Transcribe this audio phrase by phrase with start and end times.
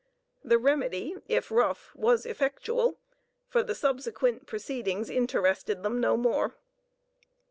[0.43, 2.97] The remedy, if rough, was effectual,
[3.47, 6.55] for "the subsequent proceedings interested them no more."